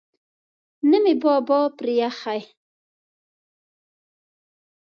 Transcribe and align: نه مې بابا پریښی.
نه 0.89 0.97
مې 1.03 1.13
بابا 1.23 1.59
پریښی. 1.77 2.39